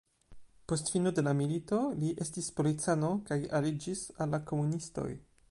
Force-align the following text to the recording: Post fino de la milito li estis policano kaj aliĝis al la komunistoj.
Post 0.71 0.89
fino 0.93 1.11
de 1.19 1.23
la 1.27 1.33
milito 1.41 1.81
li 1.99 2.09
estis 2.25 2.49
policano 2.61 3.13
kaj 3.29 3.39
aliĝis 3.61 4.05
al 4.27 4.37
la 4.37 4.43
komunistoj. 4.51 5.09